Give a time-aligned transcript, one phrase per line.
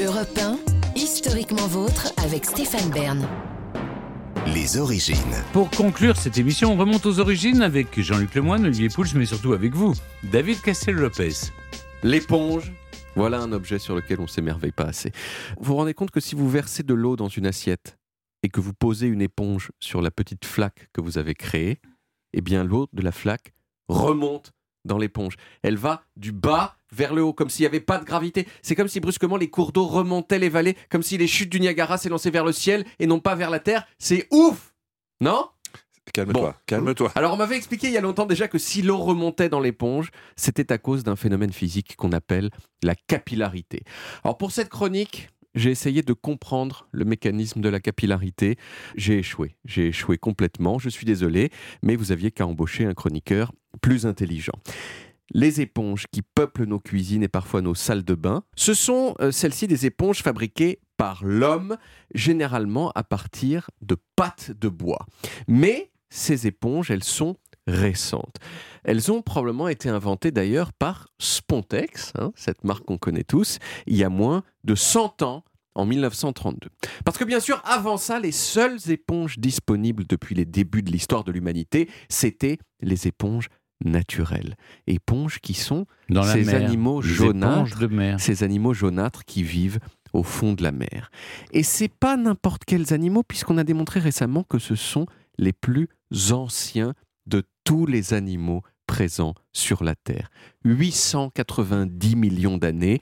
[0.00, 0.58] Europe 1,
[0.96, 3.28] historiquement vôtre avec Stéphane Bern.
[4.46, 5.16] Les origines.
[5.52, 9.52] Pour conclure cette émission, on remonte aux origines avec Jean-Luc Lemoyne, Olivier Pouls, mais surtout
[9.52, 9.92] avec vous,
[10.22, 11.52] David Castel-Lopez.
[12.02, 12.72] L'éponge,
[13.16, 15.12] voilà un objet sur lequel on s'émerveille pas assez.
[15.58, 17.98] Vous vous rendez compte que si vous versez de l'eau dans une assiette
[18.42, 21.80] et que vous posez une éponge sur la petite flaque que vous avez créée,
[22.32, 23.52] eh bien l'eau de la flaque
[23.88, 24.52] remonte
[24.84, 25.36] dans l'éponge.
[25.62, 28.46] Elle va du bas vers le haut, comme s'il n'y avait pas de gravité.
[28.62, 31.60] C'est comme si brusquement les cours d'eau remontaient les vallées, comme si les chutes du
[31.60, 33.86] Niagara s'élançaient vers le ciel et non pas vers la terre.
[33.98, 34.74] C'est ouf
[35.20, 35.46] Non?
[36.12, 36.54] Calme-toi, Bon.
[36.66, 37.12] calme-toi.
[37.14, 40.10] Alors on m'avait expliqué il y a longtemps déjà que si l'eau remontait dans l'éponge,
[40.36, 42.50] c'était à cause d'un phénomène physique qu'on appelle
[42.82, 43.84] la capillarité.
[44.24, 48.56] Alors pour cette chronique, j'ai essayé de comprendre le mécanisme de la capillarité.
[48.96, 51.50] J'ai échoué, j'ai échoué complètement, je suis désolé,
[51.82, 54.54] mais vous aviez qu'à embaucher un chroniqueur plus intelligent.
[55.34, 59.30] Les éponges qui peuplent nos cuisines et parfois nos salles de bain, ce sont euh,
[59.30, 61.76] celles-ci des éponges fabriquées par l'homme,
[62.14, 65.06] généralement à partir de pâtes de bois.
[65.48, 68.36] Mais ces éponges, elles sont récentes.
[68.84, 73.96] Elles ont probablement été inventées d'ailleurs par Spontex, hein, cette marque qu'on connaît tous, il
[73.96, 76.68] y a moins de 100 ans, en 1932.
[77.04, 81.24] Parce que bien sûr, avant ça, les seules éponges disponibles depuis les débuts de l'histoire
[81.24, 83.48] de l'humanité, c'était les éponges
[83.84, 84.56] naturelles.
[84.86, 86.56] Éponges qui sont Dans ces mer.
[86.56, 87.78] animaux jaunâtres
[88.18, 89.80] ces animaux jaunâtres qui vivent
[90.12, 91.10] au fond de la mer.
[91.52, 95.06] Et c'est pas n'importe quels animaux, puisqu'on a démontré récemment que ce sont
[95.38, 95.88] les plus
[96.30, 96.94] anciens
[97.26, 100.28] de tous les animaux présents sur la Terre.
[100.64, 103.00] 890 millions d'années.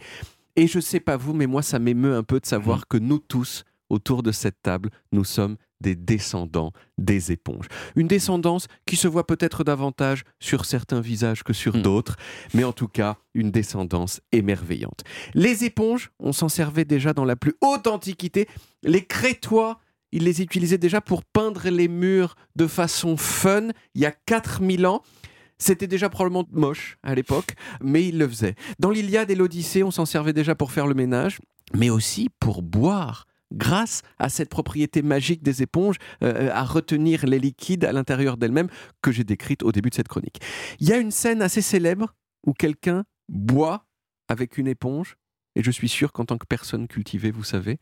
[0.57, 3.19] Et je sais pas vous, mais moi ça m'émeut un peu de savoir que nous
[3.19, 7.67] tous, autour de cette table, nous sommes des descendants des éponges.
[7.97, 11.83] Une descendance qui se voit peut-être davantage sur certains visages que sur Mm.
[11.83, 12.17] d'autres,
[12.53, 15.03] mais en tout cas une descendance émerveillante.
[15.35, 18.47] Les éponges, on s'en servait déjà dans la plus haute antiquité.
[18.83, 19.81] Les Crétois,
[20.13, 24.87] ils les utilisaient déjà pour peindre les murs de façon fun il y a 4000
[24.87, 25.03] ans.
[25.59, 28.55] C'était déjà probablement moche à l'époque, mais ils le faisaient.
[28.79, 31.39] Dans l'Iliade et l'Odyssée, on s'en servait déjà pour faire le ménage,
[31.75, 33.27] mais aussi pour boire.
[33.53, 38.69] Grâce à cette propriété magique des éponges, euh, à retenir les liquides à l'intérieur d'elles-mêmes,
[39.03, 40.41] que j'ai décrite au début de cette chronique.
[40.79, 42.15] Il y a une scène assez célèbre
[42.47, 43.87] où quelqu'un boit
[44.29, 45.17] avec une éponge,
[45.57, 47.79] et je suis sûr qu'en tant que personne cultivée, vous savez.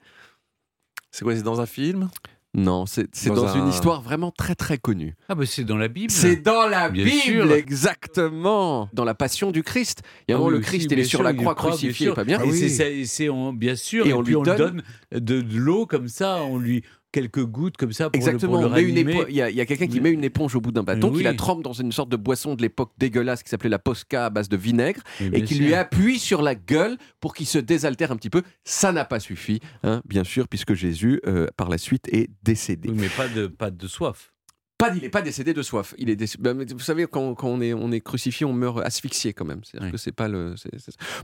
[1.11, 2.09] C'est quoi, c'est dans un film?
[2.55, 5.15] Non, c'est c'est Dans dans, une un- histoire vraiment très très connue.
[5.29, 6.11] Ah bah c'est dans la Bible.
[6.11, 7.53] C'est dans la Bien Bible, sûr.
[7.53, 8.89] exactement.
[8.95, 10.01] Dans la Passion du Christ.
[10.27, 11.55] Il y a un Ah moment, oui, le Christ, il est sur sûr, la croix
[11.55, 12.15] croit, bien crucifié, sûr.
[12.15, 12.41] pas bien?
[12.43, 14.65] Et c'est- c'est, c'est en- bien sûr, Et et, on puis lui on donne- lui
[14.65, 16.83] donne de, de l'eau comme ça, on lui
[17.13, 18.61] quelques gouttes comme ça pour Exactement.
[18.61, 21.13] le, pour met Il y a, quelqu'un qui met une éponge au bout d'un bâton,
[21.13, 24.27] qui la trempe dans une sorte de boisson de l'époque dégueulasse qui s'appelait la posca
[24.27, 25.67] à base de vinaigre, et qui sûr.
[25.67, 28.43] lui appuie sur la gueule pour qu'il se désaltère un petit peu.
[28.65, 32.89] Ça n'a pas suffi, hein, bien sûr, puisque Jésus, euh, par la suite, est décédé.
[32.91, 34.33] Oui, mais pas de pas de soif.
[34.79, 35.93] Pas, il n'est pas décédé de soif.
[35.99, 38.53] Il est déc- ben, mais vous savez, quand, quand on, est, on est crucifié, on
[38.53, 39.61] meurt asphyxié quand même.
[39.65, 39.93] C'est-à-dire Oui.
[39.93, 40.55] que c'est pas le.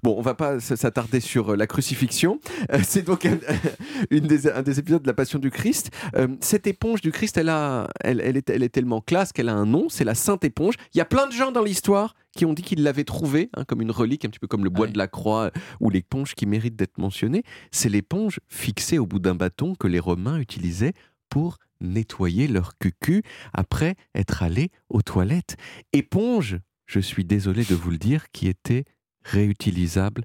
[0.03, 2.41] Bon, on va pas s'attarder sur euh, la crucifixion.
[2.73, 3.39] Euh, c'est donc un,
[4.11, 5.91] une des, un des épisodes de la Passion du Christ.
[6.17, 9.49] Euh, cette éponge du Christ, elle, a, elle, elle est, elle est tellement classe qu'elle
[9.49, 9.89] a un nom.
[9.89, 10.75] C'est la Sainte Éponge.
[10.93, 13.65] Il y a plein de gens dans l'histoire qui ont dit qu'ils l'avaient trouvée hein,
[13.65, 14.93] comme une relique, un petit peu comme le bois Ouais.
[14.93, 17.45] de la croix ou l'éponge qui mérite d'être mentionnée.
[17.71, 20.93] C'est l'éponge fixée au bout d'un bâton que les Romains utilisaient
[21.31, 25.57] pour nettoyer leur cucu après être allés aux toilettes.
[25.93, 28.85] Éponge, je suis désolé de vous le dire, qui était
[29.23, 30.25] réutilisable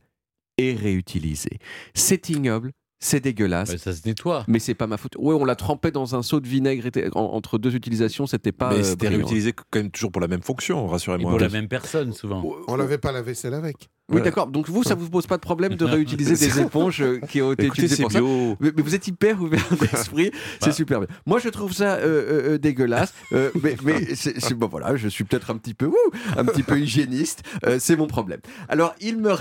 [0.57, 1.59] et réutilisée.
[1.93, 3.71] C'est ignoble, c'est dégueulasse.
[3.71, 4.43] Bah, ça se nettoie.
[4.47, 5.13] Mais c'est pas ma faute.
[5.17, 8.69] Ouais, on l'a trempé dans un seau de vinaigre en- entre deux utilisations, c'était pas.
[8.71, 11.31] Mais euh, c'était réutilisé quand même toujours pour la même fonction, rassurez-moi.
[11.31, 12.43] pour la même personne souvent.
[12.67, 13.75] On lavait pas la vaisselle avec.
[14.09, 14.25] Oui, Voilà.
[14.25, 14.47] d'accord.
[14.47, 17.53] Donc vous, ça vous pose pas de problème de réutiliser des éponges euh, qui ont
[17.53, 18.57] été Écoutez, utilisées c'est pour ça bio.
[18.59, 20.71] Mais, mais vous êtes hyper ouvert d'esprit, c'est Bah.
[20.73, 21.07] super bien.
[21.27, 24.07] Moi, je trouve ça euh, dégueulasse, euh, mais, mais
[24.55, 25.95] bon, voilà, je suis peut-être un petit peu, ouh,
[26.35, 28.39] un petit peu hygiéniste, euh, c'est mon problème.
[28.67, 29.35] Alors, il me,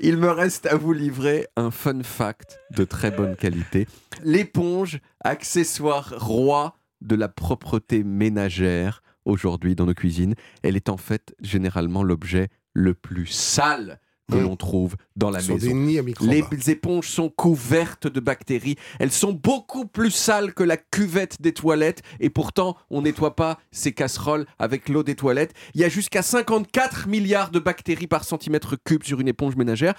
[0.00, 3.86] il me reste à vous livrer un fun fact de très bonne qualité.
[4.22, 11.34] L'éponge, accessoire roi de la propreté ménagère aujourd'hui dans nos cuisines, elle est en fait
[11.40, 14.00] généralement l'objet le plus sale
[14.30, 14.42] que Mmh.
[14.42, 15.56] l'on trouve dans la maison.
[15.56, 16.28] des nids à microbes.
[16.30, 18.76] Les éponges sont couvertes de bactéries.
[18.98, 22.02] Elles sont beaucoup plus sales que la cuvette des toilettes.
[22.20, 25.52] Et pourtant, on nettoie pas ces casseroles avec l'eau des toilettes.
[25.74, 29.94] Il y a jusqu'à 54 milliards de bactéries par centimètre cube sur une éponge ménagère.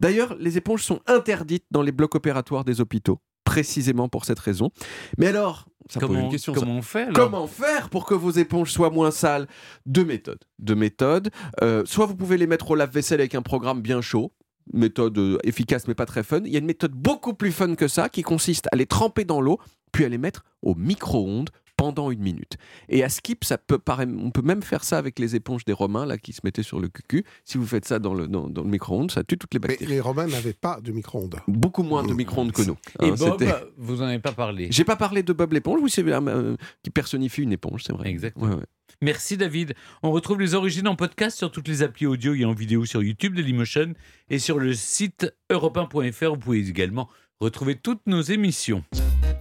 [0.00, 4.70] D'ailleurs, les éponges sont interdites dans les blocs opératoires des hôpitaux, précisément pour cette raison.
[5.18, 6.54] Mais alors, ça pose Comment, une question.
[6.54, 6.60] ça.
[6.60, 9.46] comment on fait alors Comment faire pour que vos éponges soient moins sales
[9.86, 10.44] Deux méthodes.
[10.58, 11.30] Deux méthodes.
[11.62, 14.32] Euh, soit vous pouvez les mettre au lave-vaisselle avec un programme bien chaud.
[14.72, 16.40] méthode euh, efficace mais pas très fun.
[16.44, 19.24] Il y a une méthode beaucoup plus fun que ça qui consiste à les tremper
[19.24, 19.58] dans l'eau
[19.92, 22.58] puis à les mettre au micro-ondes pendant une minute.
[22.90, 25.72] Et à skip, ça peut paraître- on peut même faire ça avec les éponges des
[25.72, 27.24] Romains là qui se mettaient sur le cucu.
[27.44, 29.68] Si vous faites ça dans le, dans, dans le micro-ondes, ça tue toutes les Mais
[29.68, 29.92] bactéries.
[29.92, 31.36] les Romains n'avaient pas de micro-ondes.
[31.48, 32.76] Beaucoup moins de micro-ondes que nous.
[33.00, 34.68] Et Hein, Bob, c'était- vous n'en avez pas parlé.
[34.70, 38.08] J'ai pas parlé de Bob l'éponge, oui, c'est euh, qui personnifie une éponge, c'est vrai.
[38.10, 38.46] Exactement.
[38.48, 38.64] Ouais, ouais.
[39.00, 39.74] Merci David.
[40.02, 43.02] On retrouve les origines en podcast sur toutes les applis audio et en vidéo sur
[43.02, 43.92] YouTube Dailymotion
[44.30, 46.30] et sur le site europe1.fr.
[46.30, 47.08] Vous pouvez également
[47.40, 48.82] retrouver toutes nos émissions.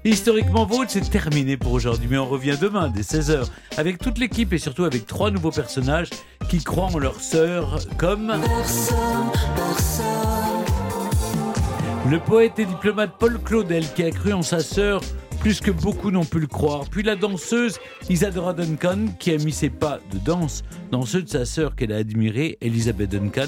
[0.05, 4.53] Historiquement Vôtre, c'est terminé pour aujourd'hui, mais on revient demain dès 16h avec toute l'équipe
[4.53, 6.11] et surtout avec trois nouveaux personnages
[6.47, 8.33] qui croient en leur sœur comme...
[12.07, 15.01] Le poète et diplomate Paul Claudel qui a cru en sa sœur
[15.39, 16.85] plus que beaucoup n'ont pu le croire.
[16.91, 17.79] Puis la danseuse
[18.09, 21.91] Isadora Duncan qui a mis ses pas de danse dans ceux de sa sœur qu'elle
[21.91, 23.47] a admirée, Elizabeth Duncan.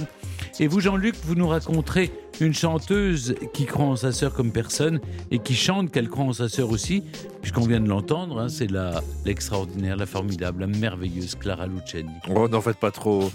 [0.59, 2.11] Et vous, Jean-Luc, vous nous raconterez
[2.45, 4.99] une chanteuse qui croit en sa sœur comme personne
[5.31, 7.03] et qui chante qu'elle croit en sa sœur aussi,
[7.41, 12.09] puisqu'on vient de l'entendre, hein, c'est la- l'extraordinaire, la formidable, la merveilleuse Clara Luciani.
[12.33, 13.31] Oh, n'en faites pas trop.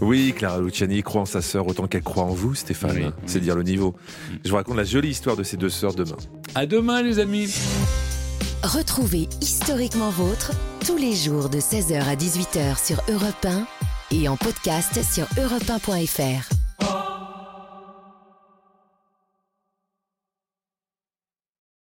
[0.00, 2.96] Oui, Clara Luciani croit en sa sœur autant qu'elle croit en vous, Stéphane.
[2.96, 3.44] Oui, C'est oui.
[3.44, 3.94] dire le niveau.
[4.44, 6.16] Je vous raconte la jolie histoire de ces deux sœurs demain.
[6.54, 7.52] À demain, les amis
[8.62, 10.52] Retrouvez Historiquement Vôtre
[10.86, 13.66] tous les jours de 16h à 18h sur Europe 1
[14.16, 16.53] et en podcast sur europe1.fr.